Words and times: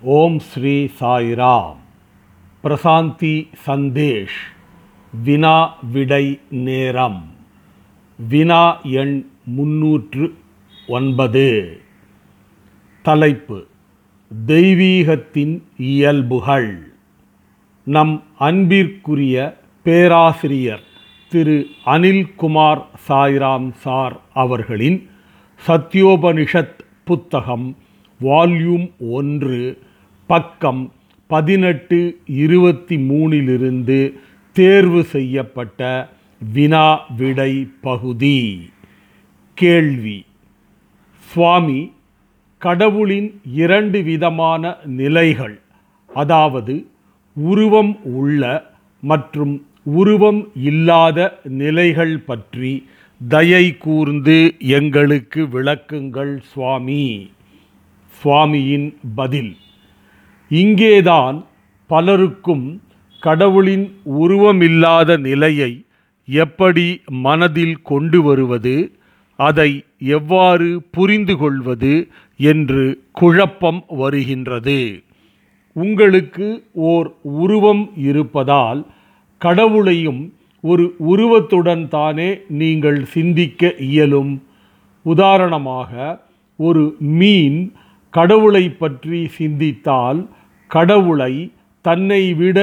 ஓம் 0.00 0.38
ஸ்ரீ 0.38 0.88
சாய்ராம் 1.00 1.76
பிரசாந்தி 2.64 3.48
சந்தேஷ். 3.66 4.36
வினா 5.24 5.74
விடை 5.92 6.40
நேரம். 6.50 7.30
வினா 8.28 8.80
எண் 8.80 9.26
முன்னூற்று 9.44 10.34
ஒன்பது. 10.88 11.80
தலைப்பு. 13.02 13.66
தெய்வீகத்தின் 14.46 15.62
இயல்புகள். 15.78 16.92
நம் 17.84 18.22
அன்பிற்குரிய 18.38 19.56
பேராசிரியர் 19.82 20.82
திரு 21.30 21.66
அனில்குமார் 21.86 22.84
சாய்ராம் 23.08 23.72
சார் 23.72 24.20
அவர்களின் 24.34 25.10
சத்யோபனிஷத் 25.66 26.78
புத்தகம் 27.04 27.76
வால்யூம் 28.20 28.92
ஒன்று 28.98 29.84
பக்கம் 30.26 30.92
பதினெட்டு 31.26 32.20
இருபத்தி 32.26 32.96
மூணிலிருந்து 32.96 34.12
தேர்வு 34.52 35.02
செய்யப்பட்ட 35.04 36.08
வினா 36.52 37.00
விடை 37.16 37.68
பகுதி. 37.80 38.70
கேள்வி. 39.54 40.24
சுவாமி 41.18 41.92
கடவுளின் 42.58 43.40
இரண்டு 43.52 44.02
விதமான 44.02 44.76
நிலைகள் 44.84 45.60
அதாவது 46.14 46.86
உருவம் 47.32 48.04
உள்ள 48.04 48.70
மற்றும் 49.00 49.66
உருவம் 49.82 50.50
இல்லாத 50.54 51.38
நிலைகள் 51.44 52.18
பற்றி 52.18 52.86
தயை 53.28 53.76
கூர்ந்து 53.76 54.54
எங்களுக்கு 54.58 55.42
விளக்குங்கள் 55.42 56.38
சுவாமி. 56.40 57.30
சுவாமியின் 58.22 58.94
பதில். 59.14 59.56
இங்கேதான் 60.48 61.44
பலருக்கும் 61.86 62.82
கடவுளின் 63.20 63.96
உருவமில்லாத 64.20 65.18
நிலையை 65.18 65.84
எப்படி 66.24 67.00
மனதில் 67.08 67.82
கொண்டு 67.82 68.22
வருவது 68.22 68.98
அதை 69.36 69.84
எவ்வாறு 69.98 70.82
புரிந்து 70.90 71.36
கொள்வது 71.36 72.08
என்று 72.36 73.02
குழப்பம் 73.12 73.84
வருகின்றது. 73.88 75.02
உங்களுக்கு 75.72 76.64
ஓர் 76.72 77.14
உருவம் 77.22 77.92
இருப்பதால் 77.96 78.86
கடவுளையும் 79.38 80.34
ஒரு 80.60 80.94
உருவத்துடன் 80.98 81.88
தானே 81.88 82.38
நீங்கள் 82.48 83.04
சிந்திக்க 83.04 83.74
இயலும். 83.78 84.42
உதாரணமாக 85.02 86.22
ஒரு 86.56 86.96
மீன் 86.98 87.72
கடவுளை 88.16 88.64
பற்றி 88.80 89.20
சிந்தித்தால் 89.38 90.20
கடவுளை 90.70 91.32
தன்னை 91.84 92.22
விட 92.40 92.58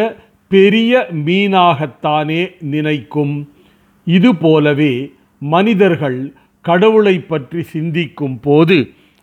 பெரிய 0.51 0.91
மீனாகத்தானே 1.25 2.41
நினைக்கும். 2.73 3.35
இதுபோலவே 4.07 4.93
மனிதர்கள் 5.41 6.19
கடவுளை 6.65 7.15
பற்றி 7.31 7.61
சிந்திக்கும் 7.73 8.37
போது 8.39 8.77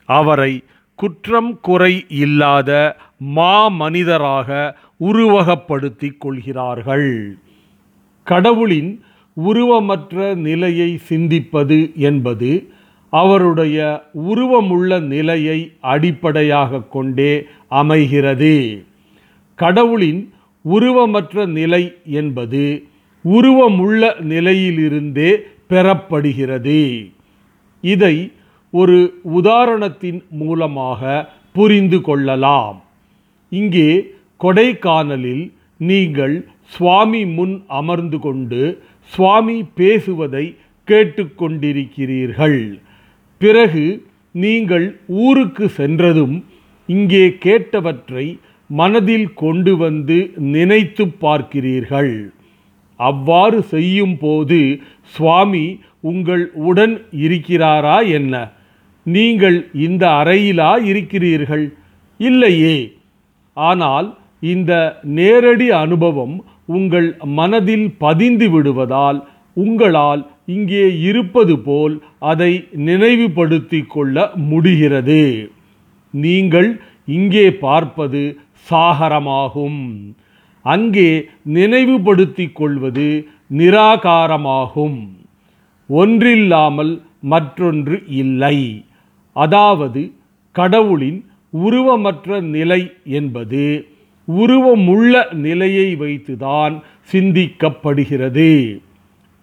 அவரை 0.08 0.52
குற்றம் 0.98 1.52
குறை 1.66 1.94
இல்லாத 2.22 2.70
மா 3.36 3.54
மனிதராக 3.82 4.48
உருவகப்படுத்திக் 5.00 6.18
கொள்கிறார்கள். 6.18 7.12
கடவுளின் 8.26 8.90
உருவமற்ற 9.36 10.34
நிலையை 10.46 10.90
சிந்திப்பது 11.08 11.78
என்பது 12.08 12.50
அவருடைய 13.10 13.78
உருவமுள்ள 14.28 15.00
நிலையை 15.00 15.58
அடிப்படையாக 15.80 16.80
கொண்டே 16.80 17.32
அமைகிறது. 17.68 18.82
கடவுளின் 19.54 20.32
உருவமற்ற 20.64 21.46
நிலை 21.46 21.82
என்பது 22.04 22.62
உருவமுள்ள 23.24 24.02
நிலையிலிருந்தே 24.32 25.30
பெறப்படுகிறது. 25.70 26.82
இதை 27.80 28.32
ஒரு 28.70 28.98
உதாரணத்தின் 29.34 30.20
மூலமாக 30.30 31.30
புரிந்து 31.52 32.00
கொள்ளலாம். 32.00 32.82
இங்கே 33.48 33.90
கொடைக்கானலில் 34.40 35.44
நீங்கள் 35.76 36.34
சுவாமி 36.64 37.22
முன் 37.26 37.64
அமர்ந்து 37.66 38.18
கொண்டு 38.18 38.82
சுவாமி 39.12 39.56
பேசுவதை 39.74 40.44
கேட்டுக்கொண்டிருக்கிறீர்கள் 40.88 42.60
பிறகு 43.40 43.84
நீங்கள் 44.34 44.86
ஊருக்கு 45.24 45.66
சென்றதும் 45.78 46.36
இங்கே 46.88 47.24
கேட்டவற்றை 47.44 48.26
மனதில் 48.70 49.28
கொண்டு 49.34 49.72
வந்து 49.76 50.18
நினைத்து 50.54 51.04
பார்க்கிறீர்கள். 51.22 52.12
அவ்வாறு 53.00 53.58
செய்யும் 53.72 54.16
போது 54.18 54.60
சுவாமி 55.14 55.64
உங்கள் 56.10 56.44
உடன் 56.68 56.94
இருக்கிறாரா 57.26 57.96
என்ன? 58.18 58.34
நீங்கள் 59.06 59.58
இந்த 59.86 60.04
அறையிலா 60.20 60.72
இருக்கிறீர்கள்? 60.90 61.66
இல்லையே. 62.20 62.78
ஆனால் 63.56 64.08
இந்த 64.52 64.72
நேரடி 65.18 65.68
அனுபவம் 65.84 66.36
உங்கள் 66.76 67.08
மனதில் 67.38 67.88
பதிந்து 68.04 68.46
விடுவதால் 68.50 69.18
உங்களால் 69.56 70.22
இங்கே 70.54 70.84
இருப்பது 71.08 71.54
போல் 71.66 71.94
அதை 72.30 72.52
நினைவுபடுத்திக் 72.88 73.90
கொள்ள 73.94 74.16
முடிகிறது. 74.50 75.22
நீங்கள் 76.14 76.70
இங்கே 77.18 77.46
பார்ப்பது 77.64 78.22
சாகரமாகும். 78.70 79.82
அங்கே 80.64 81.10
நினைவுபடுத்திக் 81.58 82.56
கொள்வது 82.60 83.06
நிராகாரமாகும். 83.58 85.00
ஒன்றில்லாமல் 85.88 86.92
மற்றொன்று 87.32 87.96
இல்லை. 88.22 88.58
அதாவது 89.36 90.02
கடவுளின் 90.58 91.20
உருவமற்ற 91.52 92.40
நிலை 92.54 92.82
என்பது 93.18 93.64
உருவமுள்ள 94.28 95.14
நிலையை 95.46 95.88
வைத்துதான் 96.02 96.74
சிந்திக்கப்படுகிறது. 97.12 98.50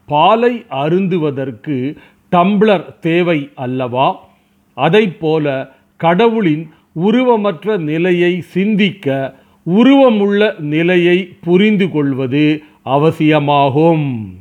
பாலை 0.08 0.66
அருந்துவதற்கு 0.70 1.96
டம்ளர் 2.32 3.00
தேவை 3.00 3.50
அல்லவா? 3.56 4.30
அதைப்போல 4.78 5.70
கடவுளின் 5.98 6.70
உருவமற்ற 6.96 7.78
நிலையை 7.78 8.42
சிந்திக்க 8.42 9.36
உருவமுள்ள 9.66 10.60
நிலையை 10.60 11.36
புரிந்து 11.42 11.90
கொள்வது 11.90 12.64
அவசியமாகும். 12.84 14.36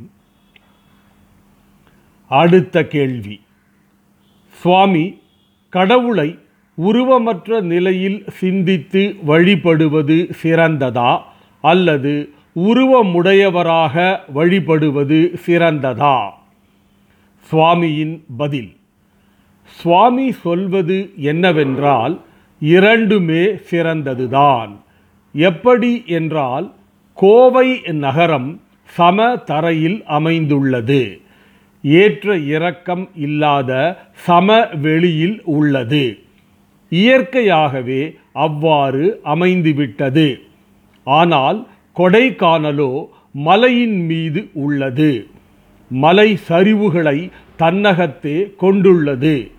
அடுத்த 2.28 2.84
கேள்வி. 2.84 3.41
சுவாமி 4.50 5.19
கடவுளை 5.69 6.38
உருவமற்ற 6.87 7.60
நிலையில் 7.60 8.25
சிந்தித்து 8.28 9.16
வழிபடுவது 9.27 10.31
சிறந்ததா 10.43 11.19
அல்லது 11.60 12.12
உருவமுடையவராக 12.56 14.18
வழிபடுவது 14.34 15.32
சிறந்ததா? 15.46 16.30
சுவாமியின் 17.52 18.24
பதில். 18.36 18.76
சுவாமி 19.64 20.32
சொல்வது 20.32 21.12
என்னவென்றால் 21.16 22.20
இரண்டுமே 22.60 23.44
சிறந்ததுதான். 23.70 24.76
எப்படி 25.32 26.02
என்றால் 26.06 26.74
கோவை 27.14 27.80
நகரம் 27.92 28.60
சம 28.84 29.36
தரையில் 29.36 30.02
அமைந்துள்ளது. 30.06 31.20
ஏற்ற 31.82 32.38
இறக்கம் 32.38 33.08
இல்லாத 33.14 33.98
சம 34.12 34.66
வெளியில் 34.66 35.42
உள்ளது. 35.44 36.18
இயற்கையாகவே 36.88 38.16
அவ்வாறு 38.32 39.20
அமைந்துவிட்டது. 39.24 40.41
ஆனால் 41.04 41.68
கொடைக்கானலோ 41.97 43.07
மலையின் 43.31 44.04
மீது 44.04 44.48
உள்ளது. 44.53 45.27
மலை 45.89 46.39
சரிவுகளை 46.48 47.31
தன்னகத்தே 47.57 48.54
கொண்டுள்ளது. 48.57 49.51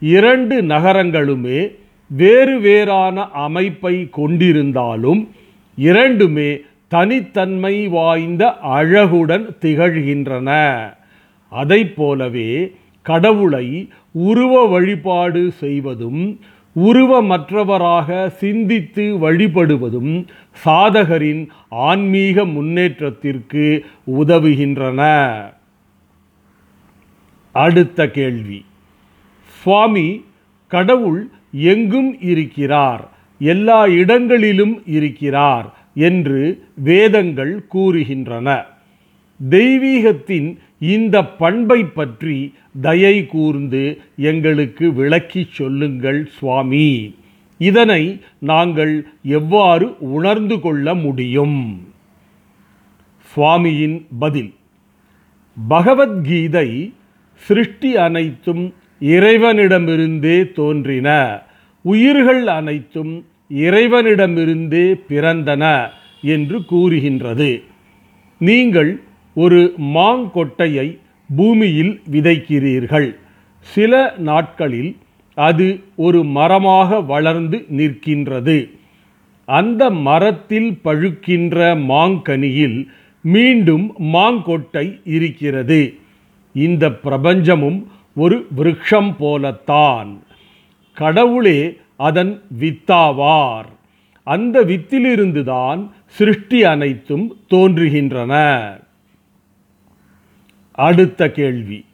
இரண்டு 0.00 0.62
நகரங்களுமே 0.62 1.68
வேறு 2.06 2.60
வேறான 2.60 3.30
அமைப்பை 3.30 4.08
கொண்டிருந்தாலும் 4.16 5.28
இரண்டுமே 5.76 6.60
தனித்தன்மை 6.88 7.88
வாய்ந்த 7.88 8.56
அழகுடன் 8.62 9.46
திகழ்கின்றன. 9.60 10.50
அதை 11.48 11.84
போலவே 11.88 12.72
கடவுளை 13.02 13.88
உருவ 14.10 14.66
வழிபாடு 14.66 15.50
செய்வதும் 15.50 16.40
உருவமற்றவராக 16.76 18.26
சிந்தித்து 18.26 19.02
வழிபடுவதும் 19.02 20.26
சாதகரின் 20.64 21.46
ஆன்மீக 21.68 22.44
முன்னேற்றத்திற்கு 22.44 23.84
உதவுகின்றன. 24.16 25.00
அடுத்த 27.52 28.10
கேள்வி. 28.10 28.64
சுவாமி 29.44 30.24
கடவுள் 30.68 31.28
எங்கும் 31.52 32.20
இருக்கிறார்? 32.20 33.08
எல்லா 33.38 33.86
இடங்களிலும் 33.86 34.82
இருக்கிறார் 34.86 35.74
என்று 35.94 36.64
வேதங்கள் 36.74 37.64
கூறுகின்றன. 37.74 38.62
தெய்வீகத்தின் 39.50 40.56
இந்த 40.78 41.24
பண்பை 41.24 41.84
பற்றி 41.84 42.54
தயை 42.80 43.26
கூர்ந்து 43.26 43.98
எங்களுக்கு 44.16 44.92
விளக்கிச் 44.92 45.52
சொல்லுங்கள் 45.52 46.26
சுவாமி. 46.26 47.14
இதனை 47.58 48.20
நாங்கள் 48.38 49.06
எவ்வாறு 49.22 49.96
உணர்ந்து 49.98 50.60
கொள்ள 50.60 50.94
முடியும்? 50.94 51.88
சுவாமியின் 53.36 54.06
பதில். 54.18 54.54
பகவத்கீதை 55.68 56.92
சிருஷ்டி 57.34 57.96
அனைத்தும் 57.96 58.74
இறைவனிடமிருந்தே 59.00 60.52
தோன்றின. 60.52 61.38
உயிர்கள் 61.80 62.46
அனைத்தும் 62.46 63.24
இறைவனிடமிருந்தே 63.50 65.00
பிறந்தன 65.08 65.88
என்று 66.22 66.64
கூறுகின்றது. 66.64 67.62
நீங்கள் 68.38 69.00
ஒரு 69.36 69.60
மாங்கொட்டையை 69.94 70.88
பூமியில் 71.36 71.94
விதைக்கிறீர்கள். 72.10 73.08
சில 73.74 74.14
நாட்களில் 74.18 74.92
அது 75.34 75.66
ஒரு 75.96 76.24
மரமாக 76.24 77.00
வளர்ந்து 77.00 77.58
நிற்கின்றது. 77.76 78.58
அந்த 79.44 79.90
மரத்தில் 79.90 80.70
பழுக்கின்ற 80.84 81.74
மாங்கனியில் 81.90 82.78
மீண்டும் 83.20 83.92
மாங்கொட்டை 84.12 85.00
இருக்கிறது. 85.04 85.80
இந்த 86.52 86.88
பிரபஞ்சமும் 86.88 87.84
ஒரு 88.16 88.46
விருட்சம் 88.56 89.12
போலத்தான். 89.18 90.22
கடவுளே 90.94 91.76
அதன் 91.96 92.40
வித்தாவார். 92.60 93.70
அந்த 94.24 94.64
வித்திலிருந்துதான் 94.64 95.90
சிருஷ்டி 96.06 96.64
அனைத்தும் 96.64 97.26
தோன்றுகின்றன. 97.50 98.34
அடுத்த 100.76 101.30
கேள்வி. 101.30 101.84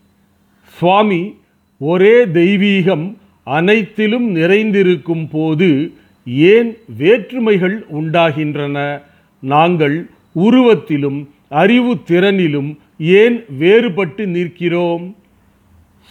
சுவாமி 0.67 1.35
ஒரே 1.79 2.25
தெய்வீகம் 2.25 3.15
அனைத்திலும் 3.45 4.31
நிறைந்திருக்கும் 4.31 5.29
போது 5.29 5.93
ஏன் 6.27 6.77
வேற்றுமைகள் 6.99 7.85
உண்டாகின்றன? 7.89 9.01
நாங்கள் 9.41 10.09
உருவத்திலும் 10.35 11.27
அறிவு 11.49 11.95
திறனிலும் 11.95 12.77
ஏன் 12.99 13.45
வேறுபட்டு 13.61 14.27
நிற்கிறோம்? 14.27 15.17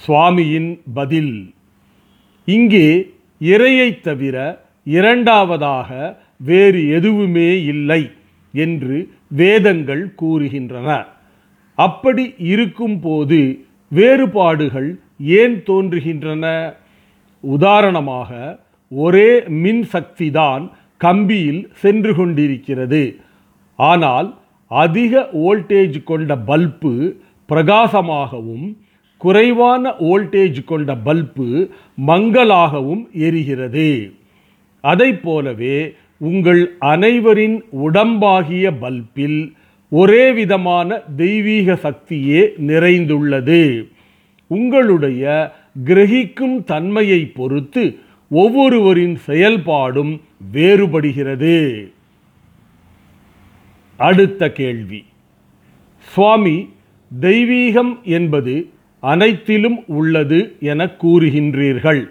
சுவாமியின் 0.08 0.80
பதில். 0.94 1.54
இங்கே 2.46 3.12
இறையைத் 3.42 4.04
தவிர 4.04 4.66
இரண்டாவதாக 4.84 6.20
வேறு 6.38 6.90
எதுவுமே 6.90 7.64
இல்லை 7.64 8.12
என்று 8.54 9.10
வேதங்கள் 9.28 10.14
கூறுகின்றன. 10.22 11.06
அப்படி 11.86 12.26
இருக்கும்போது 12.54 13.40
வேறுபாடுகள் 13.92 14.90
ஏன் 15.40 15.56
தோன்றுகின்றன? 15.70 16.46
உதாரணமாக 17.44 18.30
ஒரே 18.92 19.30
மின்சக்தி 19.64 20.28
தான் 20.40 20.64
கம்பியில் 21.02 21.62
சென்று 21.82 22.12
கொண்டிருக்கிறது. 22.16 23.04
ஆனால் 23.80 24.30
அதிக 24.72 25.22
வோல்டேஜ் 25.44 25.98
கொண்ட 26.10 26.32
பல்பு 26.50 26.94
பிரகாசமாகவும் 27.50 28.66
குறைவான 29.22 29.84
வோல்டேஜ் 30.08 30.60
கொண்ட 30.72 30.92
பல்பு 31.08 31.48
மங்கலாகவும் 32.08 33.04
எரிகிறது. 33.28 33.90
அதைப் 34.84 35.24
போலவே 35.24 35.78
உங்கள் 36.30 36.62
அனைவரின் 36.94 37.58
உடம்பாகிய 37.86 38.66
பல்பில் 38.84 39.42
ஒரே 39.92 40.32
விதமான 40.32 41.00
தெய்வீக 41.16 41.74
சக்தியே 41.84 42.42
நிறைந்துள்ளது. 42.68 43.62
உங்களுடைய 44.48 45.24
கிரகிக்கும் 45.86 46.64
தன்மையை 46.64 47.26
பொறுத்து 47.26 47.84
ஒவ்வொருவரின் 48.30 49.18
செயல்பாடும் 49.28 50.14
வேறுபடுகிறது. 50.54 51.58
அடுத்த 54.00 54.52
கேள்வி. 54.52 55.02
சுவாமி 56.00 56.70
தெய்வீகம் 57.22 57.94
என்பது 58.04 58.56
அனைத்திலும் 59.04 59.84
உள்ளது 59.88 60.40
என 60.60 60.86
கூறுகின்றீர்கள். 61.04 62.04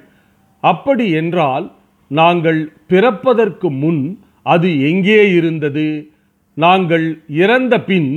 அப்படி 0.60 1.10
என்றால் 1.10 1.66
நாங்கள் 2.10 2.72
பிறப்பதற்கு 2.88 3.70
முன் 3.70 4.02
அது 4.42 4.68
எங்கே 4.90 5.20
இருந்தது? 5.30 5.88
நாங்கள் 6.62 7.06
இறந்த 7.42 7.74
பின் 7.88 8.10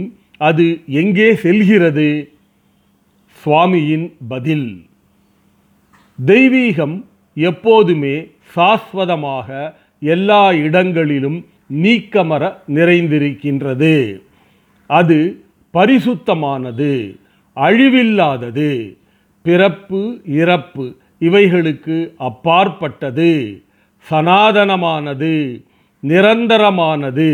அது 0.50 0.66
எங்கே 1.02 1.28
செல்கிறது? 1.44 2.08
சுவாமியின் 3.42 4.08
பதில். 4.32 4.70
தெய்வீகம் 6.26 6.96
எப்போதுமே 7.48 8.16
சாஸ்வதமாக 8.56 9.50
எல்லா 10.14 10.44
இடங்களிலும் 10.66 11.40
நீக்கமர 11.84 12.44
நிறைந்திருக்கின்றது. 12.76 13.96
அது 14.90 15.18
பரிசுத்தமானது 15.74 16.92
அழிவில்லாதது 17.66 18.70
பிறப்பு 19.46 20.02
இறப்பு 20.42 20.86
இவைகளுக்கு 21.20 21.98
அப்பாற்பட்டது. 22.30 23.32
சனாதனமானது 24.08 25.34
நிரந்தரமானது. 26.04 27.32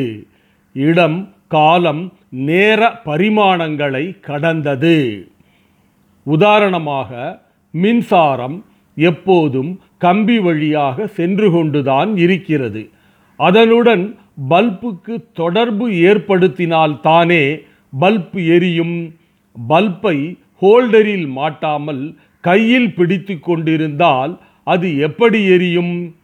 இடம் 0.73 1.33
காலம் 1.47 2.13
நேர 2.29 3.01
பரிமாணங்களை 3.05 4.19
கடந்தது. 4.19 5.27
உதாரணமாக 6.23 7.41
மின்சாரம் 7.71 8.65
எப்போதும் 8.95 9.79
கம்பி 9.97 10.39
வழியாக 10.39 11.07
சென்று 11.07 11.51
கொண்டுதான் 11.51 12.17
இருக்கிறது. 12.17 12.89
அதனுடன் 13.35 14.17
பல்புக்கு 14.47 15.25
தொடர்பு 15.33 15.89
ஏற்படுத்தினால் 15.89 16.99
தானே 16.99 17.59
பல்ப் 18.01 18.47
எரியும். 18.47 19.15
பல்பை 19.69 20.37
ஹோல்டரில் 20.61 21.27
மாட்டாமல் 21.27 22.15
கையில் 22.41 22.95
பிடித்து 22.95 23.39
கொண்டிருந்தால் 23.39 24.39
அது 24.63 24.97
எப்படி 24.97 25.45
எரியும்? 25.45 26.15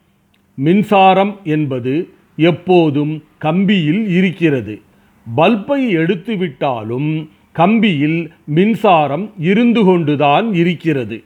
மின்சாரம் 0.55 1.39
என்பது 1.43 2.09
எப்போதும் 2.35 3.23
கம்பியில் 3.41 4.07
இருக்கிறது. 4.07 4.81
பல்பை 5.35 5.95
எடுத்துவிட்டாலும் 5.95 7.29
கம்பியில் 7.55 8.29
மின்சாரம் 8.45 9.33
இருந்து 9.39 9.83
கொண்டுதான் 9.83 10.53
இருக்கிறது. 10.53 11.23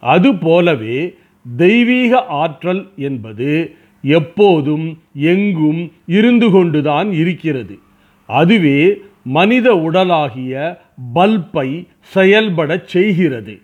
அதுபோலவே 0.00 1.14
தெய்வீக 1.56 2.24
ஆற்றல் 2.26 2.90
என்பது 2.96 3.74
எப்போதும் 4.02 4.98
எங்கும் 5.14 5.92
இருந்து 6.06 6.50
கொண்டுதான் 6.50 7.12
இருக்கிறது. 7.12 7.78
அதுவே 8.26 8.98
மனித 9.24 9.72
உடலாகிய 9.72 10.76
பல்பை 11.14 11.86
செயல்படச் 12.14 12.86
செய்கிறது. 12.86 13.60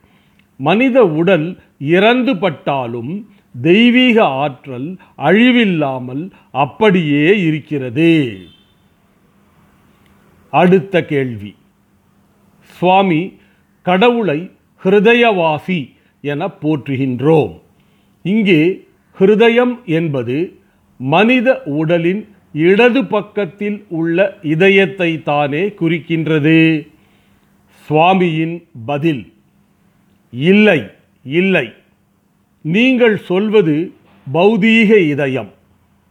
மனித 0.56 1.04
உடல் 1.04 1.58
இறந்துபட்டாலும் 1.80 3.24
தெய்வீக 3.54 4.24
ஆற்றல் 4.24 4.96
அழிவில்லாமல் 5.16 6.30
அப்படியே 6.50 7.38
இருக்கிறது. 7.38 8.38
அடுத்த 10.50 11.04
கேள்வி. 11.04 11.54
சுவாமி 12.64 13.38
கடவுளை 13.82 14.50
ஹிருதயவாசி 14.84 15.94
என 16.20 16.46
போற்றுகின்றோம். 16.46 17.60
இங்கே 18.22 18.86
ஹிருதயம் 19.18 19.84
என்பது 19.84 20.58
மனித 20.96 21.62
உடலின் 21.62 22.28
இடது 22.52 23.04
பக்கத்தில் 23.04 23.84
உள்ள 23.88 24.38
இதயத்தை 24.42 25.22
தானே 25.22 25.68
குறிக்கின்றது. 25.68 26.88
சுவாமியின் 27.88 28.62
பதில் 28.86 29.32
இல்லை 30.30 30.80
இல்லை 31.24 31.66
நீங்கள் 32.74 33.16
சொல்வது 33.28 33.74
பௌதீக 34.34 34.90
இதயம். 35.12 35.50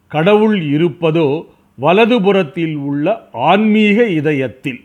கடவுள் 0.07 0.57
இருப்பதோ 0.75 1.45
வலதுபுறத்தில் 1.81 2.75
உள்ள 2.89 3.05
ஆன்மீக 3.31 4.05
இதயத்தில். 4.19 4.79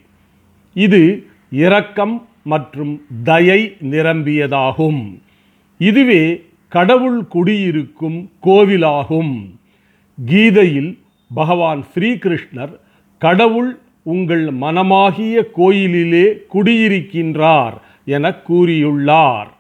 இது 0.77 1.03
இரக்கம் 1.51 2.17
மற்றும் 2.53 2.93
தயை 3.25 3.61
நிரம்பியதாகும். 3.93 5.03
இதுவே 5.79 6.23
கடவுள் 6.69 7.21
குடியிருக்கும் 7.35 8.31
கோவிலாகும். 8.43 9.35
கீதையில் 10.19 10.93
பகவான் 11.35 11.85
ஸ்ரீகிருஷ்ணர் 11.93 12.75
கடவுள் 13.19 13.79
உங்கள் 14.03 14.47
மனமாகிய 14.61 15.35
கோயிலிலே 15.55 16.27
குடியிருக்கின்றார் 16.55 17.77
என 18.05 18.35
கூறியுள்ளார். 18.49 19.51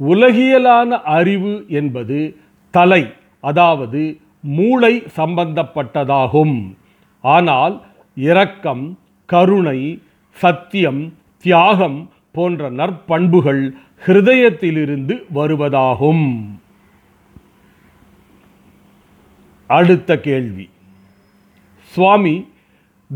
உலகியலான 0.00 1.00
அறிவு 1.02 1.64
என்பது 1.68 2.36
தலை 2.70 3.12
அதாவது 3.40 4.20
மூளை 4.40 5.02
சம்பந்தப்பட்டதாகும். 5.16 6.74
ஆனால் 7.20 7.82
இரக்கம் 8.14 8.98
கருணை 9.26 10.02
சத்தியம் 10.30 11.14
தியாகம் 11.38 12.10
போன்ற 12.32 12.70
நற்பண்புகள் 12.70 13.74
ஹிருதயத்திலிருந்து 14.06 15.24
வருவதாகும். 15.34 16.44
அடுத்த 19.66 20.20
கேள்வி. 20.20 20.68
சுவாமி 21.82 22.48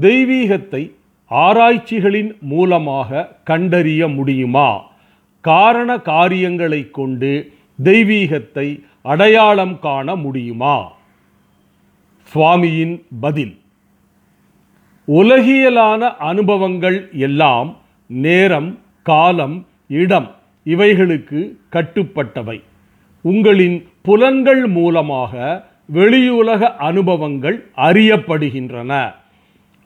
தெய்வீகத்தை 0.01 0.93
ஆராய்ச்சிகளின் 1.31 2.39
மூலமாக 2.41 3.37
கண்டறிய 3.45 4.09
முடியுமா? 4.09 4.92
காரண 5.43 5.99
காரியங்களை 5.99 6.91
கொண்டு 6.91 7.31
தெய்வீகத்தை 7.85 8.67
அடையாளம் 9.03 9.79
காண 9.79 10.17
முடியுமா? 10.17 10.93
சுவாமியின் 12.35 13.03
பதில். 13.21 13.55
உலகியலான 15.09 16.17
அனுபவங்கள் 16.17 17.09
எல்லாம் 17.13 17.77
நேரம் 18.07 18.79
காலம் 19.03 19.67
இடம் 19.89 20.29
இவைகளுக்கு 20.65 21.41
கட்டுப்பட்டவை. 21.73 22.63
உங்களின் 23.21 23.79
புலன்கள் 24.03 24.67
மூலமாக 24.67 25.65
வெளியுலக 25.95 26.63
அனுபவங்கள் 26.77 27.59
அறியப்படுகின்றன. 27.77 29.15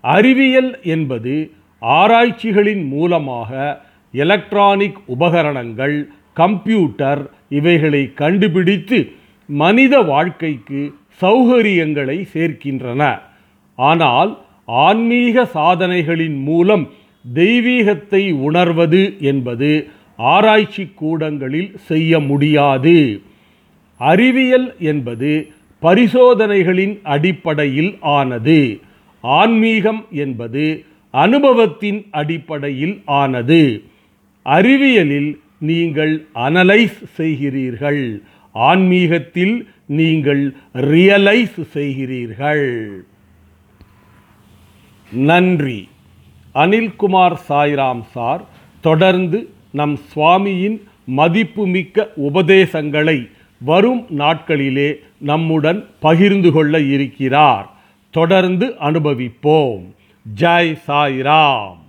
அறிவியல் 0.01 0.73
என்பது 0.83 1.51
ஆராய்ச்சிகளின் 1.81 2.89
மூலமாக 2.89 3.81
எலக்ட்ரானிக் 4.23 4.99
உபகரணங்கள் 5.15 5.97
கம்ப்யூட்டர் 6.41 7.23
இவைகளை 7.59 8.03
கண்டுபிடித்து 8.21 8.99
மனித 9.49 9.95
வாழ்க்கைக்கு 10.13 10.81
சௌகரியங்களை 11.21 12.19
சேர்க்கின்றன. 12.35 13.03
ஆனால் 13.79 14.33
ஆன்மீக 14.87 15.45
சாதனைகளின் 15.55 16.39
மூலம் 16.49 16.85
தெய்வீகத்தை 17.25 18.23
உணர்வது 18.49 19.03
என்பது 19.31 19.71
ஆராய்ச்சி 20.33 20.85
கூடங்களில் 21.01 21.71
செய்ய 21.89 22.21
முடியாது. 22.29 22.97
அறிவியல் 24.01 24.69
என்பது 24.91 25.31
பரிசோதனைகளின் 25.83 26.95
அடிப்படையில் 27.15 27.93
ஆனது. 28.19 28.61
ஆன்மீகம் 29.25 30.03
என்பது 30.23 30.65
அனுபவத்தின் 31.15 32.01
அடிப்படையில் 32.21 32.97
ஆனது. 33.21 33.63
அறிவியலில் 34.55 35.41
நீங்கள் 35.59 36.15
அனலைஸ் 36.35 36.99
செய்கிறீர்கள். 37.19 38.03
ஆன்மீகத்தில் 38.53 39.69
நீங்கள் 39.87 40.43
ரியலைஸ் 40.75 41.59
செய்கிறீர்கள். 41.75 42.67
நன்றி. 45.13 45.89
அனில்குமார் 46.55 47.37
சாய்ராம் 47.49 48.05
சார் 48.11 48.45
தொடர்ந்து 48.81 49.49
நம் 49.71 49.99
சுவாமியின் 50.15 50.79
மதிப்புமிக்க 51.05 52.09
உபதேசங்களை 52.17 53.19
வரும் 53.61 54.07
நாட்களிலே 54.19 54.89
நம்முடன் 55.19 55.81
பகிர்ந்து 56.01 56.53
கொள்ள 56.53 56.81
இருக்கிறார். 56.81 57.67
தொடர்ந்து 58.11 58.67
அனுபவிப்போம். 58.81 59.85
ஜெய் 60.41 60.77
சாய்ராம். 60.87 61.85